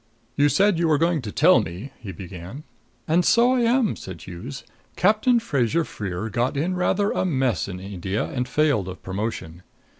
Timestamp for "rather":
6.73-7.11